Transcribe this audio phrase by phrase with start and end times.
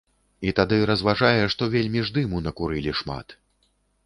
[0.51, 3.39] І тады разважае, што вельмі ж дыму накурылі шмат.